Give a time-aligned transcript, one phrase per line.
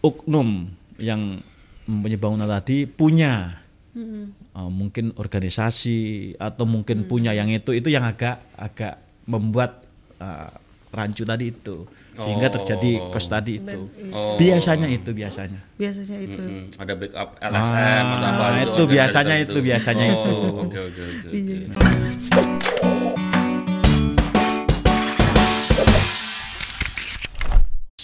[0.00, 1.40] oknum yang
[1.84, 3.60] mempunyai bangunan tadi punya
[4.54, 5.98] uh, mungkin organisasi
[6.36, 9.84] atau mungkin punya yang itu itu yang agak agak membuat
[10.18, 10.50] uh,
[10.90, 11.86] rancu tadi itu
[12.16, 12.54] sehingga Oh.
[12.58, 14.34] terjadi kos tadi itu Oh.
[14.36, 19.34] biasanya itu biasanya biasanya itu Mm, ada backup LSM atau apa Ah, itu organisasi biasanya
[19.34, 19.50] tertentu.
[19.50, 20.34] itu, biasanya Oh, itu.
[20.60, 22.59] Oke oke oke.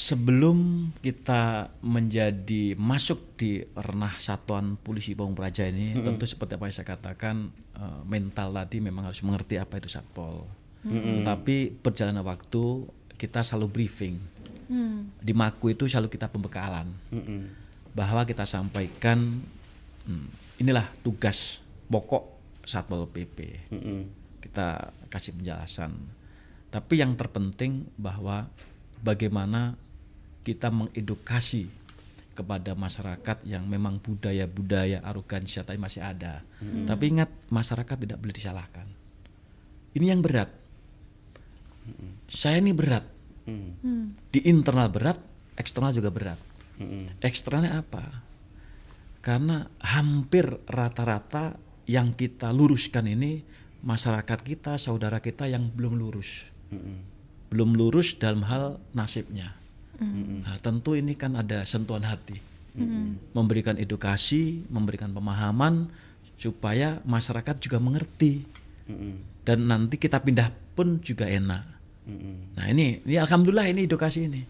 [0.07, 6.77] Sebelum kita menjadi masuk di ranah satuan polisi Pamung Praja ini tentu seperti apa yang
[6.79, 10.47] saya katakan eh, mental tadi memang harus mengerti apa itu satpol.
[10.87, 12.87] Tetapi berjalannya waktu
[13.19, 14.17] kita selalu briefing
[14.67, 15.15] Hmm.
[15.23, 17.47] di Maku itu selalu kita pembekalan Mm-mm.
[17.95, 19.39] bahwa kita sampaikan
[20.11, 22.27] hmm, inilah tugas pokok
[22.67, 23.63] satpol pp.
[23.71, 24.11] Mm-mm.
[24.43, 25.95] Kita kasih penjelasan.
[26.67, 28.51] Tapi yang terpenting bahwa
[29.07, 29.79] bagaimana
[30.47, 31.67] kita mengedukasi
[32.39, 36.47] kepada masyarakat yang memang budaya-budaya arogansi tadi masih ada.
[36.63, 38.87] Tapi ingat masyarakat tidak boleh disalahkan.
[39.97, 40.53] Ini yang berat.
[42.31, 43.03] Saya ini berat.
[43.49, 43.71] Mm.
[43.83, 44.07] Hmm.
[44.31, 45.19] Di internal berat,
[45.57, 46.39] eksternal juga berat.
[46.77, 47.23] Mm-mm.
[47.25, 48.05] Eksternalnya apa?
[49.25, 51.57] Karena hampir rata-rata
[51.89, 53.43] yang kita luruskan ini
[53.81, 56.47] masyarakat kita, saudara kita yang belum lurus.
[56.71, 56.99] Mm-mm.
[57.49, 59.55] Belum lurus dalam hal nasibnya.
[60.01, 62.39] Nah, tentu ini kan ada sentuhan hati.
[63.33, 65.89] Memberikan edukasi, memberikan pemahaman
[66.37, 68.45] supaya masyarakat juga mengerti
[68.85, 69.41] Mm-mm.
[69.49, 71.65] dan nanti kita pindah pun juga enak.
[72.05, 72.53] Mm-mm.
[72.61, 74.45] Nah ini, ini alhamdulillah ini edukasi ini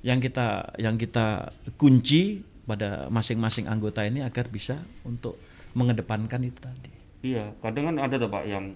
[0.00, 5.36] yang kita yang kita kunci pada masing-masing anggota ini agar bisa untuk
[5.76, 6.92] mengedepankan itu tadi.
[7.20, 8.72] Iya, kadang kan ada tuh Pak yang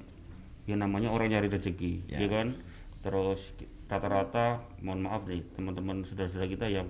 [0.68, 2.20] yang namanya orang nyari rezeki, Ya.
[2.24, 2.60] ya kan?
[3.00, 3.56] Terus
[3.90, 6.88] rata-rata, mohon maaf nih teman-teman saudara-saudara kita yang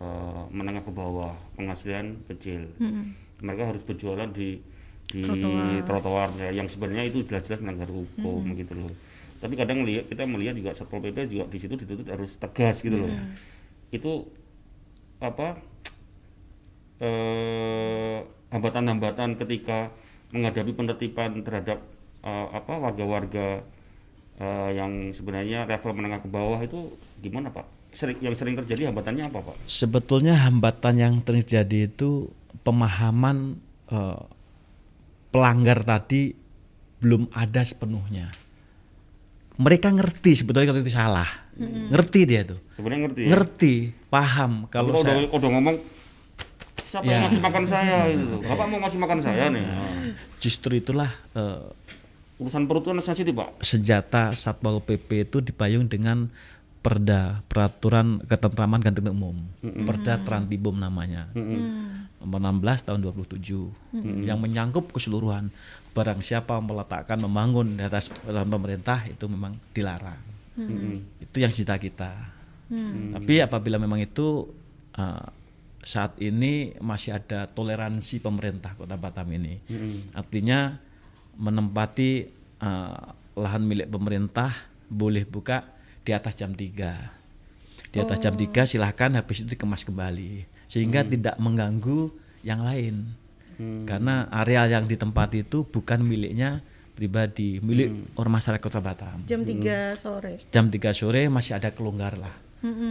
[0.00, 2.68] eh, menengah ke bawah, penghasilan kecil,
[3.40, 4.60] mereka harus berjualan di
[5.08, 5.80] di Trotoar.
[5.88, 8.92] trotoar ya, yang sebenarnya itu jelas-jelas melanggar hukum gitu loh.
[9.40, 13.08] Tapi kadang lihat kita melihat juga satpol pp juga di situ dituntut harus tegas gitu
[13.08, 13.12] loh.
[13.88, 14.28] Itu
[15.24, 15.56] apa?
[16.98, 18.18] eh,
[18.50, 19.94] hambatan-hambatan ketika
[20.34, 21.78] menghadapi penertiban terhadap
[22.26, 23.62] eh, apa warga-warga
[24.38, 27.66] eh, yang sebenarnya level menengah ke bawah itu gimana Pak?
[27.88, 29.56] Sering, yang sering terjadi hambatannya apa Pak?
[29.64, 32.30] Sebetulnya hambatan yang terjadi itu
[32.62, 34.20] pemahaman eh,
[35.28, 36.32] pelanggar tadi
[36.98, 38.30] belum ada sepenuhnya.
[39.54, 41.26] Mereka ngerti sebetulnya kalau itu salah,
[41.90, 43.28] ngerti dia tuh, Sebenarnya ngerti ya?
[43.28, 43.74] ngerti,
[44.06, 45.76] paham kalau Kalau saya udah, udah ngomong
[46.80, 47.26] siapa yang Ya.
[47.26, 48.36] masih makan saya gitu.
[48.40, 49.66] Bapak mau masih makan saya nih.
[50.38, 51.74] justru itulah eh,
[52.38, 53.58] Urusan perut itu sensitif Pak.
[53.66, 56.30] senjata Satpol PP itu dipayung dengan
[56.78, 59.42] Perda Peraturan Ketentraman Ganti Umum.
[59.60, 61.26] Perda Trantibum namanya.
[62.22, 65.50] Nomor 16 tahun 27 yang menyangkup keseluruhan
[65.94, 70.22] barang siapa meletakkan membangun di atas pemerintah itu memang dilarang.
[70.58, 71.22] Mm-mm.
[71.22, 72.14] Itu yang cita kita.
[73.18, 74.46] Tapi apabila memang itu
[74.94, 75.26] uh,
[75.82, 79.58] saat ini masih ada toleransi pemerintah Kota Batam ini.
[79.66, 80.14] Mm-mm.
[80.14, 80.78] Artinya
[81.38, 82.26] menempati
[82.60, 84.50] uh, lahan milik pemerintah
[84.90, 85.62] boleh buka
[86.02, 87.94] di atas jam 3.
[87.94, 92.12] Di atas jam 3 silahkan habis itu dikemas kembali sehingga tidak mengganggu
[92.44, 93.14] yang lain.
[93.58, 96.62] Karena areal yang ditempati itu bukan miliknya
[96.94, 99.26] pribadi, milik orang masyarakat Kota Batam.
[99.26, 102.34] jam 3 sore Jam 3 sore masih ada kelonggar lah.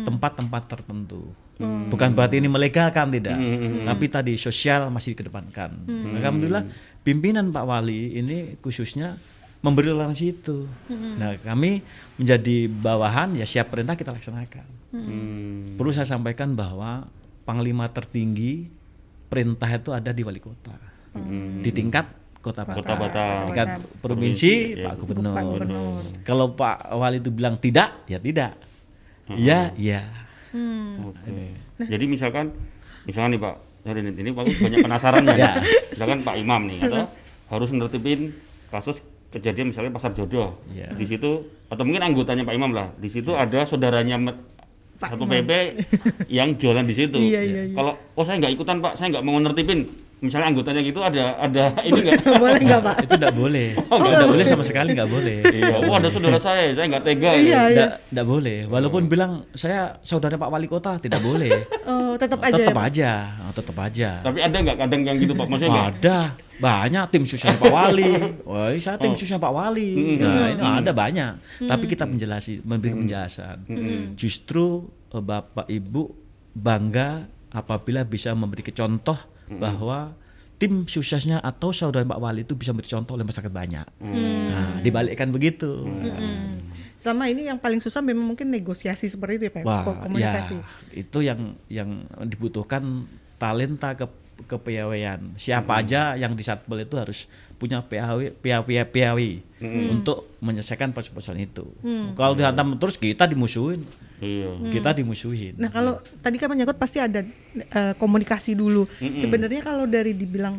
[0.08, 1.32] Tempat-tempat tertentu.
[1.60, 3.36] Bukan berarti ini melegalkan tidak,
[3.84, 5.90] tapi tadi sosial masih dikedepankan.
[6.20, 6.64] Alhamdulillah
[7.08, 9.16] pimpinan Pak Wali ini khususnya
[9.64, 10.68] memberi toleransi itu.
[10.92, 11.80] Nah, kami
[12.20, 14.68] menjadi bawahan ya siap perintah kita laksanakan.
[14.92, 15.80] Hmm.
[15.80, 17.08] Perlu saya sampaikan bahwa
[17.48, 18.68] panglima tertinggi
[19.32, 20.76] perintah itu ada di wali kota.
[21.64, 22.12] Di tingkat
[22.44, 22.78] kota Batam.
[22.84, 23.44] Kota Batam.
[23.52, 23.68] Tingkat
[24.04, 24.92] provinsi Iya.
[24.92, 25.36] Pak Gubernur.
[25.36, 26.02] Pak Gubernur.
[26.28, 28.52] Kalau Pak Wali itu bilang tidak, ya tidak.
[29.32, 30.02] Iya, iya.
[30.56, 31.12] Hmm.
[31.12, 31.56] Oke.
[31.84, 32.56] Jadi misalkan,
[33.04, 33.56] misalkan nih Pak,
[33.88, 35.36] sorry nih, ini Pak banyak penasaran ya.
[35.40, 35.52] Ya.
[35.96, 37.08] Misalkan Pak Imam nih, atau
[37.48, 38.36] harus nertipin
[38.68, 39.00] kasus
[39.32, 40.60] kejadian misalnya pasar jodoh.
[40.76, 40.92] Ya.
[40.92, 42.92] Di situ atau mungkin anggotanya Pak Imam lah.
[43.00, 44.20] Di situ ada saudaranya
[45.00, 45.48] Pak satu Imam.
[45.48, 45.52] PP
[46.28, 47.16] yang jualan di situ.
[47.16, 47.76] Iya, iya, iya.
[47.80, 49.88] Kalau oh saya nggak ikutan Pak, saya nggak mau nertipin.
[50.18, 52.42] Misalnya anggotanya gitu ada ada ini nggak?
[52.42, 53.70] boleh nggak pak Itu tidak boleh.
[53.78, 55.38] Tidak boleh sama sekali nggak boleh.
[55.46, 57.32] Iya, oh ada saudara saya, saya nggak tega.
[57.38, 57.46] Iya, gitu.
[57.46, 57.62] iya.
[57.70, 58.58] Tidak, tidak boleh.
[58.66, 61.54] Walaupun bilang saya saudara Pak Wali Kota, tidak boleh.
[61.90, 63.12] oh tetap aja tetap ya, aja,
[63.46, 64.10] oh, tetap aja.
[64.26, 65.48] Tapi ada nggak kadang yang gitu Pak?
[65.54, 65.84] Maksudnya?
[65.94, 66.18] Ada
[66.58, 68.14] banyak tim susah Pak Wali.
[68.50, 70.18] Wah, saya tim susah Pak Wali.
[70.18, 71.62] Nah, ini ada banyak.
[71.70, 73.70] Tapi kita menjelasi, memberi penjelasan.
[74.18, 76.04] Justru eh, Bapak Ibu
[76.58, 80.12] bangga apabila bisa memberi contoh bahwa
[80.58, 83.86] tim suksesnya atau saudara Pak Wali itu bisa memberi contoh oleh masyarakat banyak.
[84.02, 85.86] Nah, dibalikkan begitu.
[85.86, 86.74] Hmm.
[86.98, 90.58] Selama ini yang paling susah memang mungkin negosiasi seperti itu ya Pak, Wah, ko- komunikasi.
[90.58, 90.66] ya
[90.98, 91.40] itu yang
[91.70, 91.90] yang
[92.26, 93.06] dibutuhkan
[93.38, 94.10] talenta ke
[94.50, 95.38] kepiawaian.
[95.38, 99.20] Siapa aja yang di Satpol itu harus punya PAW PAW PAW
[99.90, 101.70] untuk menyelesaikan persoalan itu.
[102.14, 103.86] Kalau dihantam terus kita dimusuhin.
[104.18, 104.50] Iya.
[104.72, 105.54] Kita dimusuhin.
[105.56, 107.22] Nah kalau tadi kan menyangkut pasti ada
[107.56, 108.90] eh, komunikasi dulu.
[108.98, 110.58] Sebenarnya kalau dari dibilang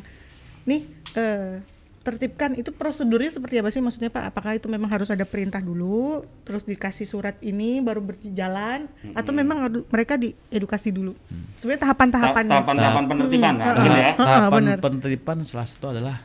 [0.62, 1.58] nih eh,
[1.98, 4.32] tertibkan itu prosedurnya seperti apa sih maksudnya Pak?
[4.32, 9.60] Apakah itu memang harus ada perintah dulu, terus dikasih surat ini baru berjalan, atau memang
[9.92, 11.12] mereka diedukasi dulu?
[11.60, 12.54] Sebenarnya Ta- tahapan-tahapannya.
[12.54, 13.60] Tahapan-tahapan penertiban Hmm.
[13.60, 14.08] nah, gitu ya.
[14.08, 16.16] ah, ah, Tahapan penerimaan salah satu adalah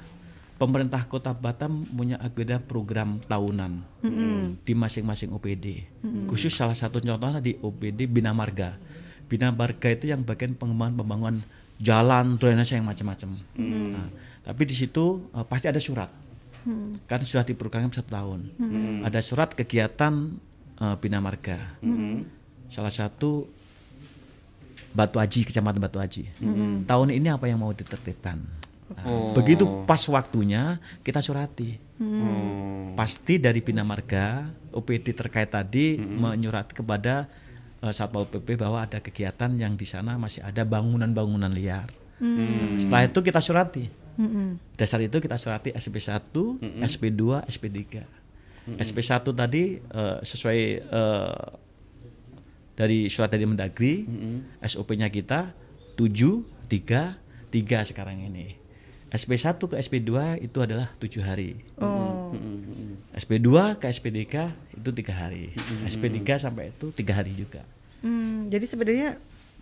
[0.64, 3.84] pemerintah Kota Batam punya agenda program tahunan
[4.64, 5.84] di masing-masing OPD.
[6.32, 8.80] Khusus salah satu contohnya di OPD Bina Marga.
[9.28, 11.36] Bina Marga itu yang bagian pengembangan pembangunan
[11.84, 13.36] jalan, drainase yang macam-macam.
[13.60, 14.08] Nah,
[14.48, 16.08] tapi di situ eh, pasti ada surat.
[17.12, 18.40] Kan sudah diprogramkan satu tahun.
[19.04, 20.32] Ada surat kegiatan
[20.80, 21.60] eh, Bina Marga.
[22.72, 23.52] Salah satu
[24.96, 26.24] Batu Aji, Kecamatan Batu Aji.
[26.88, 28.63] Tahun ini apa yang mau ditertibkan?
[29.04, 29.34] Oh.
[29.34, 31.78] Begitu pas waktunya kita surati.
[32.00, 32.94] Oh.
[32.94, 37.28] Pasti dari Bina Marga, OPD terkait tadi menyurat kepada
[37.82, 41.90] eh, Satpol PP bahwa ada kegiatan yang di sana masih ada bangunan-bangunan liar.
[42.80, 43.86] Setelah itu kita surati.
[44.14, 44.78] Mm-mm.
[44.78, 46.30] Dasar itu kita surati SP1,
[46.86, 47.82] SP2, SP3.
[48.80, 51.46] SP1 tadi eh, sesuai eh,
[52.74, 54.02] dari surat dari Mendagri,
[54.66, 55.54] SOP-nya kita
[55.94, 58.63] 7, 3, 3 sekarang ini.
[59.14, 60.12] SP1 ke SP2
[60.42, 61.54] itu adalah tujuh hari.
[61.78, 62.34] Oh.
[63.14, 64.26] SP2 ke SP3
[64.74, 65.54] itu tiga hari.
[65.86, 67.62] SP3 sampai itu tiga hari juga.
[68.02, 69.10] Hmm, jadi sebenarnya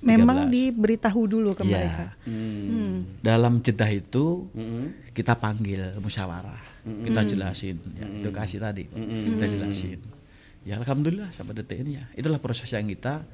[0.02, 0.56] memang 13.
[0.56, 1.72] diberitahu dulu ke Iya.
[1.78, 2.08] mereka.
[2.26, 2.96] Hmm.
[3.20, 5.12] Dalam jeda itu Mm-mm.
[5.12, 6.58] kita panggil musyawarah,
[7.04, 8.88] kita jelasin ya, edukasi tadi,
[9.36, 10.00] kita jelasin.
[10.64, 13.28] Ya alhamdulillah sampai detik ini ya, itulah proses yang kita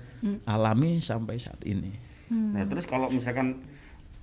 [0.44, 1.94] alami sampai saat ini.
[2.28, 3.62] Nah, terus kalau misalkan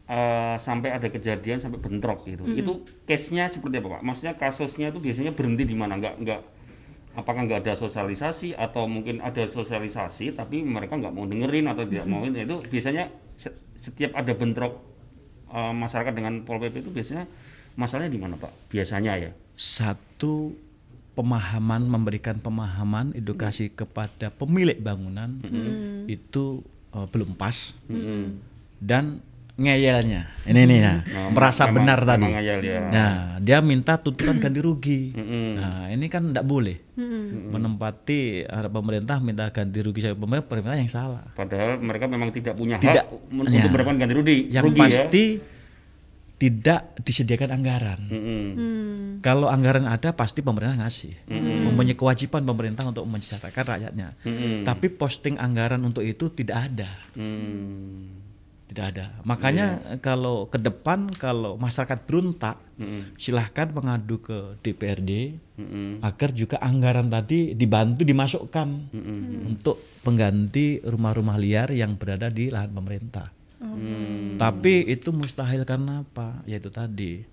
[0.07, 2.73] eh, sampai ada kejadian sampai bentrok gitu, itu
[3.05, 4.03] case-nya seperti apa Pak?
[4.05, 5.97] Maksudnya kasusnya itu biasanya berhenti di mana?
[5.97, 6.41] Enggak enggak
[7.15, 12.11] apakah nggak ada sosialisasi atau mungkin ada sosialisasi tapi mereka nggak mau dengerin atau tidak
[12.11, 13.07] mau itu biasanya
[13.39, 14.83] se- setiap ada bentrok
[15.55, 17.25] eh, masyarakat dengan Pol PP itu biasanya
[17.79, 18.71] masalahnya di mana Pak?
[18.71, 19.31] Biasanya ya.
[19.55, 20.59] Satu
[21.15, 25.39] pemahaman memberikan pemahaman edukasi kepada pemilik bangunan
[26.11, 27.79] itu eh, belum pas.
[28.83, 29.23] Dan
[29.55, 32.27] ngeyelnya ini nih ya Nah, merasa memang- benar tadi.
[32.27, 32.81] memang ngeyel ya.
[32.89, 35.15] Nah dia minta tuntutan ganti rugi.
[35.55, 36.77] Nah ini kan tidak boleh
[37.47, 41.23] menempati ada pemerintah minta ganti rugi saya pemerintah pemerintah yang salah.
[41.33, 43.63] Padahal mereka memang tidak punya Tidak, hak men- ya.
[43.63, 44.37] untuk mendapatkan ganti rugi.
[44.49, 44.85] Yang rugi ya.
[44.85, 45.25] pasti
[46.35, 48.01] tidak disediakan anggaran.
[48.05, 48.51] Hmm.
[49.21, 51.31] Kalau anggaran ada pasti pemerintah ngasih,
[51.65, 54.09] mempunyai kewajiban pemerintah untuk mensejahterakan rakyatnya.
[54.61, 58.24] Tapi posting anggaran untuk itu tidak ada, Hmm.
[58.75, 59.07] Tidak ada.
[59.23, 59.67] Makanya
[60.03, 63.15] kalau ke depan kalau masyarakat berontak, Mm-mm.
[63.15, 66.03] silahkan mengadu ke DPRD Mm-mm.
[66.03, 68.69] agar juga anggaran tadi dibantu dimasukkan
[69.47, 73.31] untuk pengganti rumah-rumah liar yang berada di lahan pemerintah.
[73.63, 74.37] Hmm.
[74.37, 76.45] Tapi itu mustahil karena apa?
[76.45, 77.25] Yaitu tadi.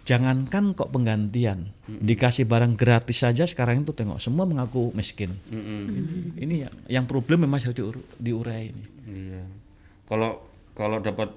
[0.00, 5.30] Jangankan kok penggantian, dikasih barang gratis saja sekarang itu tengok semua mengaku miskin.
[5.52, 6.34] Mm-mm.
[6.34, 8.84] Ini yang, yang problem memang harus diur, diurai ini.
[9.06, 9.59] Iya.
[10.10, 10.42] Kalau
[10.74, 11.30] kalau dapat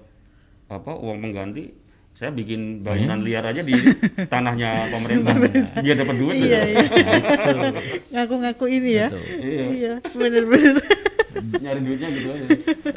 [0.66, 1.70] apa uang pengganti,
[2.18, 3.78] saya bikin bangunan liar aja di
[4.34, 5.38] tanahnya pemerintah.
[5.78, 6.36] Biar dapat duit.
[6.42, 6.96] Iya, gitu.
[6.98, 7.82] iya.
[8.18, 9.08] Ngaku-ngaku ini ya.
[9.14, 9.24] Betul.
[9.38, 9.64] Iya.
[9.70, 10.86] Iya, benar-benar.
[11.34, 12.48] Nyari duitnya gitu aja.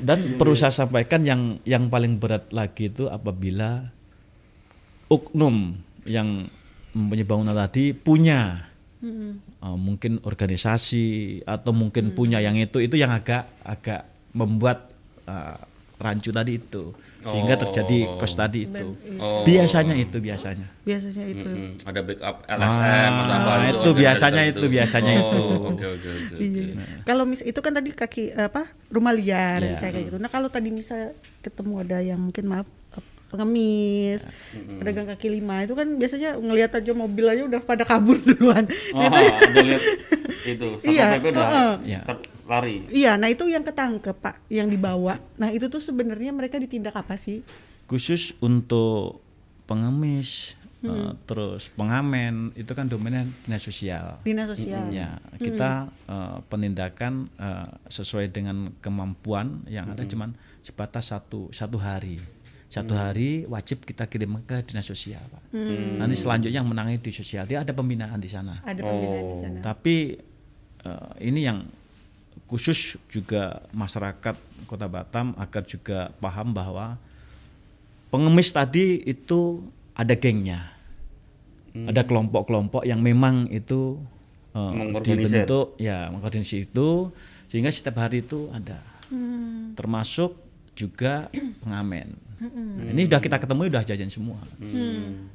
[0.01, 3.93] Dan perlu saya sampaikan yang yang paling berat lagi itu apabila
[5.13, 5.77] oknum
[6.09, 6.49] yang
[6.97, 8.73] mempunyai bangunan tadi punya
[9.61, 14.96] uh, mungkin organisasi atau mungkin punya yang itu itu yang agak agak membuat
[15.27, 15.59] uh,
[15.97, 16.93] rancu tadi itu
[17.23, 17.61] sehingga Oh.
[17.63, 19.41] terjadi kos tadi itu Oh.
[19.43, 21.49] biasanya itu biasanya Biasanya itu.
[21.49, 21.71] Mm-mm.
[21.83, 25.43] Ada backup LSM Ah, atau apa itu ada biasanya cerita itu, biasanya oh, itu.
[25.67, 26.35] Oke oke oke.
[26.37, 26.63] Iya.
[26.69, 26.85] oke.
[27.03, 29.69] Kalau mis itu kan tadi kaki apa rumah liar Iya.
[29.73, 30.19] misalnya kayak gitu.
[30.19, 31.01] Nah kalau tadi misal
[31.41, 32.69] ketemu ada yang mungkin maaf
[33.27, 34.23] pengemis,
[34.79, 38.71] pedagang kaki lima itu kan biasanya ngelihat aja mobil aja udah pada kabur duluan.
[38.93, 39.83] Oh, Nah, itu- lihat
[40.49, 40.69] itu.
[40.77, 41.75] Satpol Iya, PP udah heeh.
[41.85, 42.01] Iya.
[42.47, 42.77] lari.
[42.89, 45.19] Iya, nah itu yang ketangkep pak, yang dibawa.
[45.35, 47.43] Nah itu tuh sebenarnya mereka ditindak apa sih?
[47.87, 49.23] khusus untuk
[49.65, 54.19] pengemis eh, terus pengamen itu kan domainnya dinas sosial.
[54.23, 54.91] Dinas sosial.
[54.91, 62.19] Ya, kita eh, penindakan eh, sesuai dengan kemampuan yang ada cuman sebatas satu satu hari.
[62.67, 65.55] Satu hari wajib kita kirim ke dinas sosial, Pak.
[65.97, 68.59] Nanti selanjutnya yang menangani di sosial dia ada pembinaan di sana.
[68.61, 69.41] Ada pembinaan di Oh.
[69.41, 69.59] sana.
[69.63, 69.97] Tapi
[70.87, 71.67] eh, ini yang
[72.47, 74.39] khusus juga masyarakat
[74.71, 76.95] Kota Batam agar juga paham bahwa
[78.15, 79.67] pengemis tadi itu
[79.99, 80.71] ada gengnya,
[81.75, 83.99] ada kelompok-kelompok yang memang itu
[84.57, 85.45] Mengorganisir.
[85.45, 87.13] dibentuk ya mengkoordinasi itu
[87.53, 88.81] sehingga setiap hari itu ada,
[89.77, 90.33] termasuk
[90.73, 91.29] juga
[91.61, 92.17] pengamen.
[92.37, 94.37] Nah, ini udah kita ketemu udah jajan semua.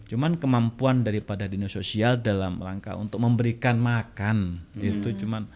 [0.05, 5.49] Cuman kemampuan daripada dinas sosial dalam rangka untuk memberikan makan itu cuman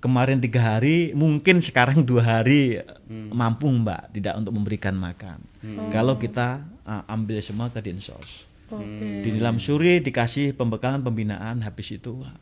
[0.00, 2.80] kemarin tiga hari mungkin sekarang dua hari
[3.12, 5.44] mampu mbak tidak untuk memberikan makan.
[5.92, 8.48] Kalau kita uh, ambil semua ke dinsos.
[8.70, 9.26] Oke.
[9.26, 12.32] Di dalam suri dikasih pembekalan pembinaan habis itu wah,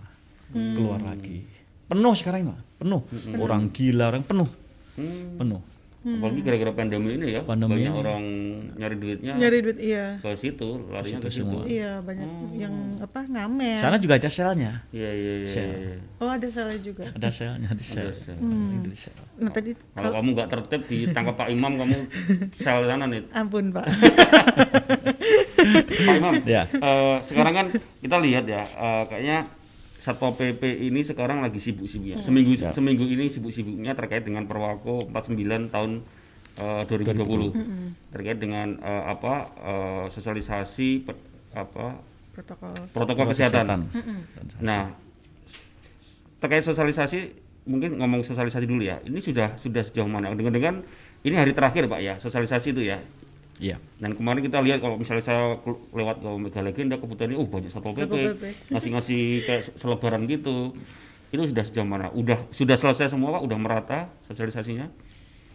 [0.53, 1.43] keluar lagi.
[1.89, 3.03] Penuh sekarang mah penuh.
[3.41, 4.47] Orang gila orang penuh.
[5.41, 5.61] Penuh.
[5.99, 7.99] Apalagi gara-gara pandemi ini ya, Pandemi banyak ini.
[7.99, 8.23] orang
[8.75, 10.07] nyari duitnya Nyari duit iya.
[10.19, 11.43] ke situ, larinya ke situ.
[11.43, 11.67] semua.
[11.67, 13.77] Iya, banyak yang apa ngamen.
[13.77, 14.87] Sana juga ada selnya.
[14.89, 15.49] Iya iya iya.
[15.51, 15.69] Sel.
[15.69, 15.99] iya.
[16.17, 17.11] Oh, ada salah juga.
[17.11, 18.15] Ada selnya di sel.
[18.15, 18.35] Ada.
[18.81, 19.15] Di sel.
[19.37, 21.97] Nah, tadi Kalau kamu nggak tertib ditangkap Pak Imam, kamu
[22.63, 23.23] sel sana nih.
[23.35, 23.85] ampun, Pak.
[25.99, 26.63] Pak Imam, Ya.
[26.65, 27.67] eh, sekarang kan
[27.99, 29.39] kita lihat ya, eh, kayaknya
[30.09, 32.25] Satpol PP ini sekarang lagi sibuk-sibuknya.
[32.25, 36.01] Seminggu seminggu ini sibuk-sibuknya terkait dengan Perwako 49 tahun
[36.57, 37.53] eh, 2020
[38.09, 41.21] terkait dengan eh, apa eh, sosialisasi pe-
[41.53, 42.01] apa
[42.33, 42.73] Protokol.
[42.95, 43.91] protokol kesehatan.
[44.63, 44.95] Nah,
[46.39, 47.19] terkait sosialisasi
[47.67, 49.03] mungkin ngomong sosialisasi dulu ya.
[49.03, 50.33] Ini sudah sudah sejauh mana?
[50.33, 50.81] Dengan-dengan
[51.21, 53.03] ini hari terakhir Pak ya, sosialisasi itu ya.
[53.59, 53.77] Iya.
[53.99, 55.59] Dan kemarin kita lihat kalau misalnya saya
[55.91, 58.15] lewat ke Mega Legenda kebetulan oh banyak satpol PP
[58.71, 60.73] ngasih-ngasih kayak se- selebaran gitu.
[61.29, 62.09] Itu sudah sejauh mana?
[62.15, 63.43] Udah sudah selesai semua Pak?
[63.45, 63.99] Udah merata
[64.31, 64.89] sosialisasinya?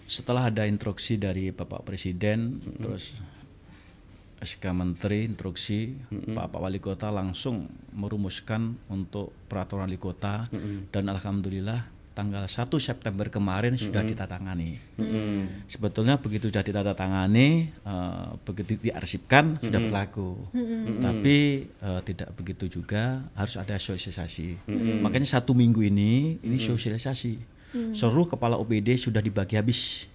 [0.03, 3.23] Setelah ada instruksi dari Bapak Presiden, terus
[4.43, 10.51] SK Menteri instruksi, Pak Pak Wali Kota langsung merumuskan untuk peraturan wali kota
[10.91, 14.77] dan alhamdulillah tanggal 1 September kemarin sudah ditatangani.
[15.65, 20.37] Sebetulnya begitu sudah ditandatangani, eh, begitu diarsipkan sudah berlaku.
[21.01, 24.69] Tapi eh, tidak begitu juga harus ada sosialisasi.
[25.01, 27.51] Makanya satu minggu ini ini sosialisasi.
[27.73, 30.05] Seluruh kepala OPD sudah dibagi habis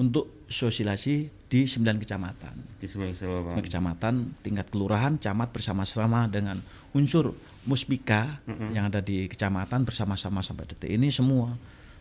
[0.00, 2.56] untuk sosialisasi di 9 kecamatan.
[2.80, 3.52] Di sebelah sebelah Pak.
[3.52, 6.58] Sembilan kecamatan tingkat kelurahan, camat bersama-sama dengan
[6.96, 8.40] unsur muspika
[8.72, 11.52] yang ada di kecamatan bersama-sama sampai detik ini semua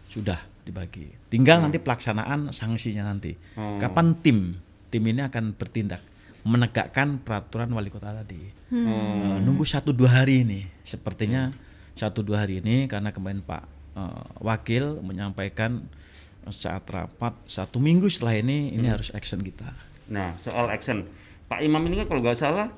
[0.10, 1.10] sudah dibagi.
[1.30, 3.34] Tinggal nanti pelaksanaan sanksinya nanti.
[3.58, 3.78] Oh.
[3.82, 4.58] Kapan tim
[4.90, 6.02] tim ini akan bertindak
[6.46, 8.38] menegakkan peraturan wali kota tadi.
[8.70, 10.62] Eh, nunggu satu dua hari ini.
[10.86, 11.50] Sepertinya
[11.98, 13.64] satu dua hari ini karena kemarin Pak
[13.98, 15.90] eh, Wakil menyampaikan
[16.54, 19.66] saat rapat satu minggu setelah ini ini harus action kita.
[20.14, 21.10] Nah, soal action.
[21.50, 22.70] Pak Imam ini kan kalau nggak salah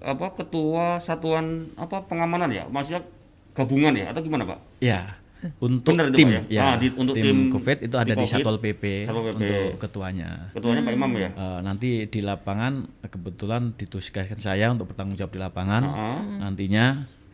[0.00, 2.64] apa ketua satuan apa pengamanan ya?
[2.64, 3.04] Maksudnya
[3.52, 4.58] gabungan ya atau gimana, Pak?
[4.80, 5.20] Ya,
[5.58, 6.42] untuk Benar itu, tim Pak, ya?
[6.48, 9.34] ya, Ah, di- untuk tim, tim COVID itu ada di COVID, Satpol PP, Satpol PP.
[9.36, 10.28] untuk ketuanya.
[10.52, 11.28] Ketuanya Pak Imam ya?
[11.28, 12.72] Eh, nanti di lapangan
[13.02, 15.82] kebetulan ditugaskan saya untuk bertanggung jawab di lapangan.
[15.84, 16.18] Heeh.
[16.40, 16.86] Nantinya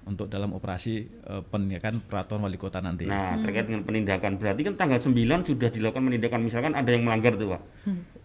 [0.03, 3.05] untuk dalam operasi eh, penindakan peraturan wali kota nanti.
[3.05, 4.35] Nah, terkait dengan penindakan.
[4.35, 7.62] Berarti kan tanggal 9 sudah dilakukan penindakan misalkan ada yang melanggar tuh, Pak.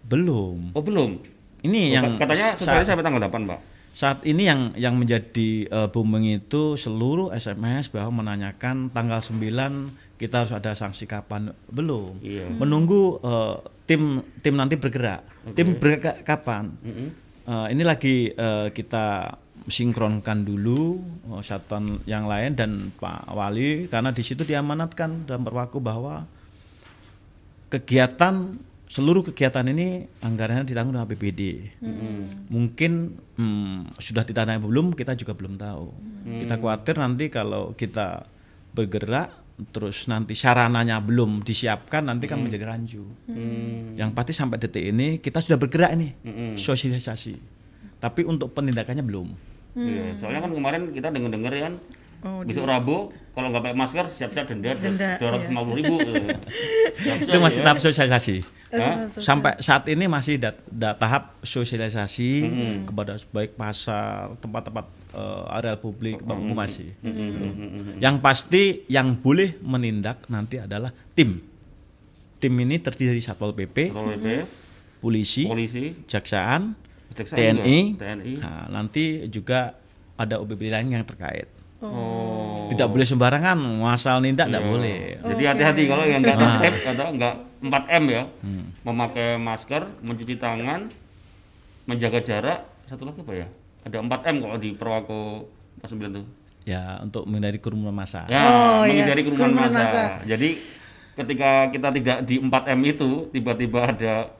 [0.04, 0.72] Belum.
[0.72, 1.20] Oh, belum.
[1.62, 3.60] Ini Oh, yang katanya sosialisasi sampai tanggal 8, Pak.
[3.94, 10.44] Saat ini yang yang menjadi eh, booming itu seluruh SMS bahwa menanyakan tanggal 9 kita
[10.44, 12.18] harus ada sanksi kapan belum.
[12.26, 12.50] Iya.
[12.50, 15.22] menunggu eh, tim tim nanti bergerak.
[15.54, 16.74] Tim bergerak kapan?
[17.44, 19.36] Eh, ini lagi eh, kita
[19.68, 20.96] sinkronkan dulu
[21.36, 26.24] eh, satuan yang lain dan Pak Wali karena di situ diamanatkan dalam berwaku bahwa
[27.68, 28.56] kegiatan
[28.94, 31.42] seluruh kegiatan ini anggarannya ditanggung dengan APBD.
[32.54, 32.92] Mungkin
[33.42, 35.86] hmm, sudah ditandai belum kita juga belum tahu.
[36.46, 38.30] Kita khawatir nanti kalau kita
[38.78, 39.34] bergerak
[39.70, 43.02] terus nanti sarananya belum disiapkan nanti kan menjadi rancu.
[43.98, 46.14] Yang pasti sampai detik ini kita sudah bergerak ini
[46.54, 47.34] sosialisasi.
[47.98, 49.28] Tapi untuk penindakannya belum.
[49.74, 51.76] Iya, soalnya kan kemarin kita dengar-dengar ya kan
[52.24, 55.96] Oh, besok Rabu kalau nggak pakai masker siap-siap denda Denda, dua ratus lima puluh ribu.
[56.08, 56.38] eh.
[57.01, 57.65] Siap-siap Itu masih ya.
[57.65, 58.36] tahap sosialisasi.
[58.74, 58.96] Hah?
[59.12, 62.30] Sampai saat ini masih dat- da- tahap sosialisasi
[62.86, 66.96] kepada baik pasar, tempat-tempat eh, areal publik, umum masih.
[68.00, 71.42] Yang pasti yang boleh menindak nanti adalah tim.
[72.39, 74.27] Tim ini terdiri dari Satpol PP, Satpol PP,
[75.00, 76.75] polisi, polisi, jaksaan,
[77.13, 78.34] Kejaksaan TNI, juga, TNI.
[78.42, 79.80] Nah, nanti juga
[80.15, 81.48] ada OBB lain yang terkait.
[81.90, 82.68] Oh.
[82.68, 84.70] Tidak boleh sembarangan, ngasal nindak tidak Iya.
[84.70, 85.00] boleh.
[85.20, 86.60] Jadi hati-hati kalau yang nggak Nah.
[86.60, 88.66] tertib atau nggak 4M ya, Hmm.
[88.82, 90.88] memakai masker, mencuci tangan,
[91.84, 93.48] menjaga jarak, satu lagi apa ya?
[93.84, 95.20] Ada 4M kalau di Perwako
[95.78, 96.25] 49 tuh.
[96.63, 98.24] Ya, untuk menghindari kerumunan massa.
[98.25, 99.04] Ya, Oh, iya.
[99.04, 99.84] menghindari kerumunan Kerumunan massa.
[99.84, 100.06] massa.
[100.24, 100.50] Jadi
[101.13, 104.32] ketika kita tidak di 4M itu, tiba-tiba ada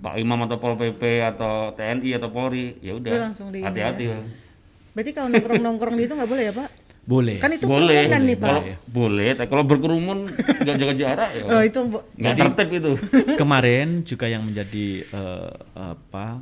[0.00, 3.30] Pak Imam atau Pol PP atau TNI atau Polri, ya udah
[3.62, 4.18] hati-hati ya.
[4.90, 6.68] Berarti kalau nongkrong-nongkrong di itu nggak boleh ya Pak?
[7.10, 7.42] Boleh.
[7.42, 8.46] Kan itu boleh, kerumunan nih Pak.
[8.46, 10.18] kalau boleh, tapi kalau berkerumun
[10.62, 12.92] nggak jaga jarak ya Oh itu nggak tertib itu.
[13.42, 16.38] Kemarin juga yang menjadi eh, apa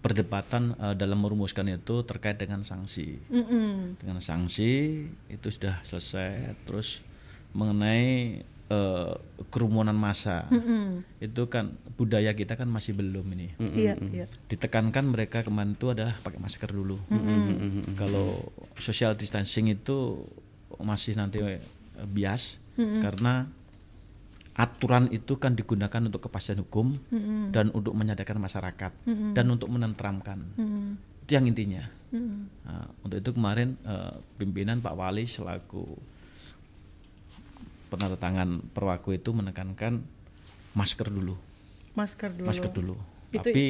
[0.00, 3.20] perdebatan eh, dalam merumuskan itu terkait dengan sanksi.
[3.28, 4.00] Mm-mm.
[4.00, 6.56] Dengan sanksi itu sudah selesai.
[6.64, 7.04] Terus
[7.52, 9.12] mengenai eh,
[9.48, 11.02] kerumunan massa Mm-mm.
[11.24, 13.48] itu kan budaya kita kan masih belum ini.
[13.58, 14.26] Iya iya.
[14.46, 17.00] Ditekankan mereka kemarin itu adalah pakai masker dulu.
[17.96, 20.22] Kalau social distancing itu
[20.78, 21.60] masih nanti eh,
[22.06, 23.50] bias karena
[24.58, 26.94] aturan itu kan digunakan untuk kepastian hukum
[27.54, 28.92] dan untuk menyadarkan masyarakat
[29.34, 30.42] dan untuk menenteramkan.
[30.58, 30.98] Mm-mm.
[31.26, 31.82] Itu yang intinya.
[32.10, 32.40] Mm-mm.
[32.66, 35.86] Nah, untuk itu kemarin eh, pimpinan Pak Wali selaku
[37.88, 40.04] penandatangan perwaku itu menekankan
[40.72, 41.34] masker dulu,
[41.92, 42.46] Masker dulu.
[42.46, 42.94] masker dulu.
[43.28, 43.64] Itu- Tapi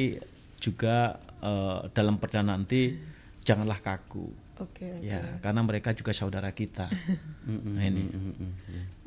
[0.59, 2.99] juga eh, dalam perjalanan nanti
[3.41, 4.27] janganlah kaku.
[4.59, 4.99] Oke.
[4.99, 6.91] Ya, karena mereka juga saudara kita.
[7.47, 8.11] nah, ini.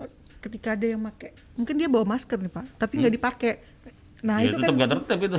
[0.00, 0.08] Oh,
[0.42, 3.52] Ketika ada yang pakai, mungkin dia bawa masker nih Pak, tapi nggak dipakai.
[4.22, 5.36] Nah ya, itu tetap kan nggak tertib itu.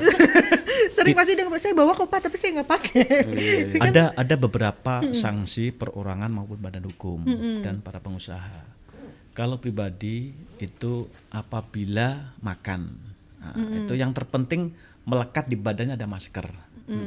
[0.96, 3.04] sering pasti dia saya bawa kok Pak, tapi saya nggak pakai.
[3.90, 7.20] Ada ada beberapa sanksi perorangan maupun badan hukum
[7.60, 8.64] dan para pengusaha.
[9.34, 10.94] Kalau pribadi itu
[11.28, 12.08] apabila
[12.40, 12.94] makan,
[13.36, 14.70] nah, itu yang terpenting
[15.04, 16.46] melekat di badannya ada masker.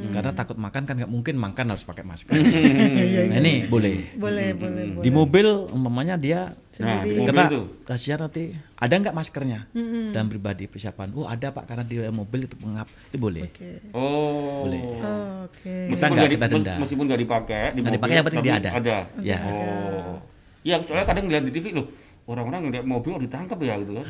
[0.09, 2.33] Karena takut makan kan nggak mungkin makan harus pakai masker.
[2.33, 4.17] nah, ini boleh.
[4.17, 5.03] boleh boleh boleh.
[5.05, 7.61] Di mobil umpamanya dia Nah, di mobil kita itu.
[7.85, 8.43] rahasia nanti
[8.75, 9.69] ada nggak maskernya
[10.11, 11.13] dan pribadi persiapan.
[11.13, 13.45] Oh ada pak karena di mobil itu pengap itu boleh.
[13.45, 13.69] Oke.
[13.93, 14.65] Oh.
[14.65, 14.81] Boleh.
[14.81, 15.75] Oh, Oke.
[15.87, 16.73] Kita Meskipun nggak, di- kita denda.
[16.73, 18.69] mes- Meskipun nggak dipakai di Nggak mobil, dipakai, yang penting tapi dia ada.
[18.73, 18.97] Ada.
[19.21, 19.37] Ya.
[19.45, 20.15] Oh.
[20.59, 21.85] Iya, soalnya kadang ngeliat di TV loh,
[22.27, 24.07] orang-orang ngeliat mobil oh, ditangkap ya gitu kan.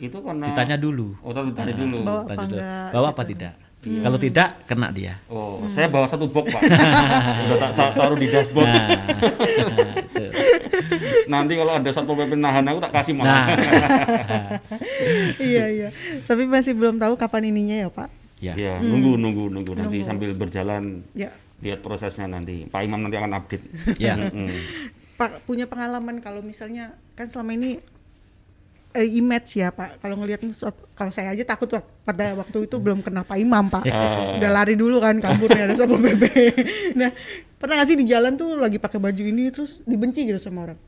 [0.00, 1.12] Itu karena Ditanya dulu.
[1.20, 1.98] Oh, tapi ditanya dulu.
[2.00, 2.90] Bawa Tanya apa dulu, enggak?
[2.90, 3.54] Bawa apa tidak?
[3.82, 5.18] Kalau tidak kena dia.
[5.26, 6.62] Oh, saya bawa satu box, Pak.
[7.50, 8.70] Udah tak sa- taruh di dashboard.
[8.70, 8.94] Nah.
[11.32, 13.46] Nanti kalau ada satpol pp nahan aku tak kasih nah, malah.
[15.50, 15.88] iya iya.
[16.30, 18.08] Tapi masih belum tahu kapan ininya ya Pak.
[18.42, 18.54] ya.
[18.58, 21.30] ya, nunggu nunggu nunggu nanti sambil berjalan Ya.
[21.62, 22.66] lihat prosesnya nanti.
[22.70, 23.66] Pak Imam nanti akan update.
[23.98, 24.14] Ya.
[24.14, 24.50] Mm.
[24.50, 25.01] Pak
[25.44, 27.70] punya pengalaman kalau misalnya kan selama ini
[28.96, 30.00] eh, image ya Pak.
[30.00, 30.44] Kalau ngelihat
[30.94, 31.84] kalau saya aja takut Pak.
[32.02, 33.84] pada waktu itu belum kena Pak Imam Pak.
[34.38, 36.24] Udah lari dulu kan kaburnya ada satpol pp.
[37.00, 37.10] nah
[37.56, 40.78] pernah nggak sih di jalan tuh lagi pakai baju ini terus dibenci gitu sama orang?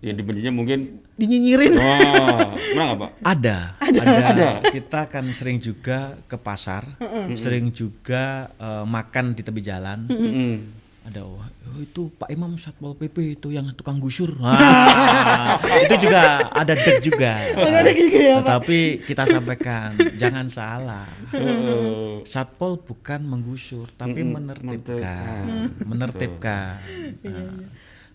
[0.00, 1.76] Ya dibencinya mungkin Dinyinyirin.
[1.76, 3.10] Wah, pernah nggak Pak?
[3.20, 6.88] Ada, ada, Kita kan sering juga ke pasar,
[7.36, 10.08] sering juga eh, makan di tepi jalan.
[10.08, 10.79] Mm.
[11.00, 14.36] Ada oh, oh, itu Pak Imam Satpol PP itu yang tukang gusur.
[14.36, 17.40] Wah, itu juga ada dek juga.
[17.56, 18.60] Oh, ada gitu ya, Pak.
[18.60, 21.08] Tapi kita sampaikan jangan salah.
[21.32, 22.20] Oh.
[22.22, 26.76] Satpol bukan menggusur, tapi menertibkan, menertibkan.
[27.24, 27.64] Nah,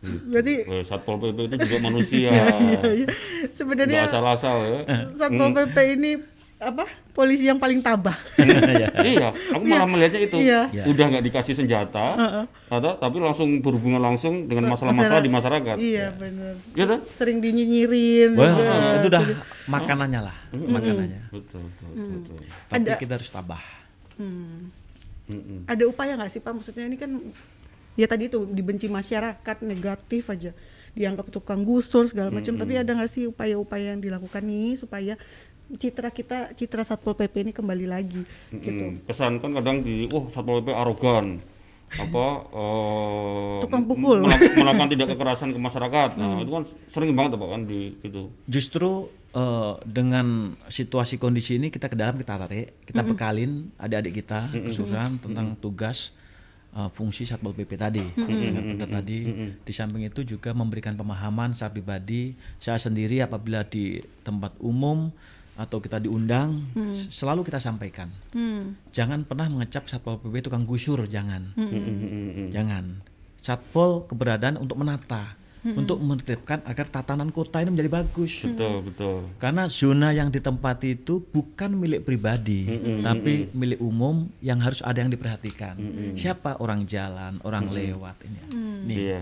[0.05, 2.29] Berarti Eh, Satpol PP itu juga manusia.
[2.29, 2.79] iya,
[3.49, 4.79] sebenarnya Nggak asal-asal ya.
[5.09, 6.11] satpol pp ini
[6.55, 8.19] apa polisi yang paling tabah.
[9.07, 10.37] iya, aku malah melihatnya itu.
[10.43, 10.67] Iya.
[10.67, 10.83] Iya.
[10.91, 12.05] Udah nggak dikasih senjata,
[12.67, 15.75] atau tapi langsung berhubungan langsung dengan masalah-masalah di masyarakat.
[15.79, 16.53] Iya benar.
[16.75, 16.99] Iya tuh?
[17.15, 18.35] Sering dinyinyirin.
[18.35, 18.75] Wah, juga.
[18.99, 19.23] itu udah
[19.71, 21.21] makanannya lah, makanannya.
[21.31, 22.37] Betul, betul, betul.
[22.67, 23.63] Tapi Ada- kita harus tabah.
[24.19, 24.69] Hmm.
[25.25, 25.65] Mm-mm.
[25.65, 26.53] Ada upaya nggak sih Pak?
[26.53, 27.09] Maksudnya ini kan
[27.95, 30.51] ya tadi itu dibenci masyarakat negatif aja
[30.95, 35.19] dianggap tukang gusur segala macam tapi ada nggak sih upaya-upaya yang dilakukan nih supaya
[35.67, 38.85] citra kita citra satpol pp ini kembali lagi gitu.
[38.91, 41.41] Mm, kesan kan kadang di wah satpol pp arogan.
[41.85, 44.19] Apa eh, Tukang pukul.
[44.21, 46.09] melak- melakukan tidak kekerasan ke masyarakat.
[46.17, 48.21] Nah itu kan sering banget pak kan di itu.
[48.45, 48.91] Justru
[49.31, 50.25] eh, dengan
[50.67, 56.11] situasi kondisi ini kita ke dalam kita tarik, kita bekalin adik-adik kita kesusahan tentang tugas
[56.73, 58.03] eh, fungsi satpol pp tadi.
[58.17, 59.17] Dengan benar tadi
[59.55, 65.13] di samping itu juga memberikan pemahaman secara pribadi saya sendiri apabila di tempat umum
[65.55, 66.67] atau kita diundang
[67.11, 68.91] selalu kita sampaikan hmm.
[68.91, 72.51] jangan pernah mengecap satpol pp tukang gusur jangan Mm-mm.
[72.51, 72.99] jangan
[73.39, 78.45] satpol keberadaan untuk menata untuk menertibkan agar tatanan kota ini menjadi bagus.
[78.45, 79.17] Betul, betul.
[79.41, 82.69] Karena zona yang ditempati itu bukan milik pribadi,
[83.01, 85.73] tapi milik umum yang harus ada yang diperhatikan.
[86.13, 88.39] Siapa orang jalan, orang lewat ini.
[88.85, 89.21] Nih, Iya.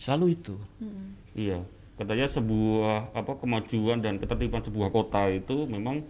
[0.00, 0.56] selalu itu.
[1.36, 1.60] Iya,
[1.94, 6.02] katanya sebuah apa kemajuan dan ketertiban sebuah kota itu memang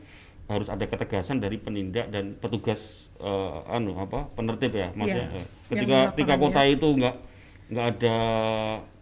[0.44, 2.80] harus ada ketegasan dari penindak dan petugas
[3.16, 5.28] eh, anu apa penertib ya, maksudnya.
[5.28, 6.70] Iya, eh, yang ketika ketika lapangan, kota ya.
[6.70, 7.14] itu nggak
[7.68, 8.16] nggak ada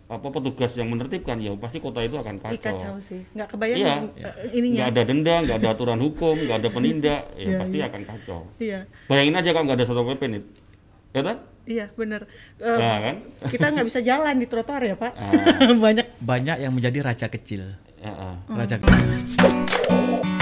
[0.07, 2.59] apa petugas yang menertibkan, ya pasti kota itu akan kacau.
[2.59, 3.79] kacau sih nggak kebayang
[4.11, 4.27] Iya.
[4.27, 7.77] eh, ininya Nggak ada denda, nggak ada aturan hukum, nggak ada penindak, ya Iya, pasti
[7.79, 7.87] iya.
[7.87, 8.41] akan kacau.
[8.59, 10.43] iya Bayangin aja kalau nggak ada satpol pp nih,
[11.11, 11.39] ya tak?
[11.65, 12.27] iya bener
[12.59, 13.15] Eh, Nah, kan?
[13.47, 15.31] kita nggak bisa jalan di trotoar ya pak Ah.
[15.87, 17.81] banyak Banyak yang menjadi raja kecil.
[18.01, 18.37] Ya, ah.
[18.53, 20.40] Raja kecil.